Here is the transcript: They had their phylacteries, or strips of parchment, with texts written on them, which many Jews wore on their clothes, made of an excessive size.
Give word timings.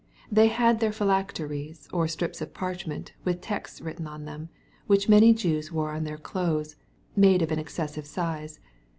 They 0.31 0.47
had 0.47 0.79
their 0.79 0.91
phylacteries, 0.91 1.87
or 1.93 2.07
strips 2.07 2.41
of 2.41 2.55
parchment, 2.55 3.13
with 3.23 3.39
texts 3.39 3.81
written 3.81 4.07
on 4.07 4.25
them, 4.25 4.49
which 4.87 5.07
many 5.07 5.31
Jews 5.31 5.71
wore 5.71 5.91
on 5.91 6.05
their 6.05 6.17
clothes, 6.17 6.75
made 7.15 7.43
of 7.43 7.51
an 7.51 7.59
excessive 7.59 8.07
size. 8.07 8.59